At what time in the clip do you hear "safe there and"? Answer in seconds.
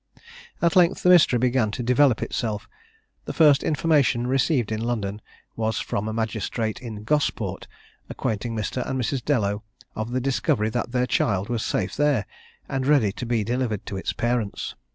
11.63-12.87